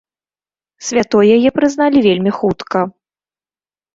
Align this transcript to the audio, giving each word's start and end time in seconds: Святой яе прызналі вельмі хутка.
Святой 0.87 1.25
яе 1.35 1.49
прызналі 1.59 2.01
вельмі 2.07 2.31
хутка. 2.39 2.79